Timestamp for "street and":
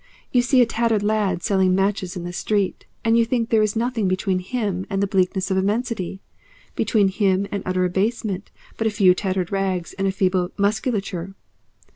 2.33-3.19